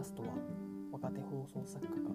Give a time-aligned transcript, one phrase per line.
[0.00, 0.28] キャストは
[0.92, 2.08] 若手放送作家が